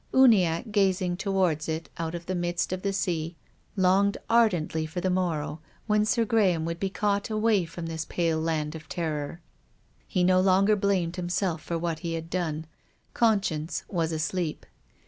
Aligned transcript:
Uniacke, 0.15 0.71
gazing 0.71 1.15
towards 1.15 1.69
it 1.69 1.87
out 1.99 2.15
of 2.15 2.25
the 2.25 2.33
midst 2.33 2.73
of 2.73 2.81
the 2.81 2.91
sea, 2.91 3.35
longed 3.75 4.17
ardently 4.31 4.83
for 4.87 4.99
the 4.99 5.11
morrow 5.11 5.59
when 5.85 6.05
Sir 6.05 6.25
Graham 6.25 6.65
would 6.65 6.79
be 6.79 6.89
caught 6.89 7.29
away 7.29 7.65
from 7.65 7.85
this 7.85 8.03
pale 8.05 8.39
land 8.41 8.73
of 8.73 8.89
terror. 8.89 9.41
He 10.07 10.23
no 10.23 10.39
longer 10.41 10.75
blamed 10.75 11.17
himself 11.17 11.61
for 11.61 11.77
what 11.77 11.99
he 11.99 12.15
had 12.15 12.31
done. 12.31 12.65
Conscience 13.13 13.83
was 13.87 14.11
asleep. 14.11 14.65